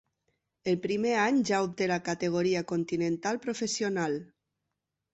El 0.71 0.79
primer 0.85 1.11
any 1.25 1.37
ja 1.51 1.59
obté 1.67 1.89
la 1.93 1.99
categoria 2.09 2.65
continental 2.75 3.41
professional. 3.47 4.21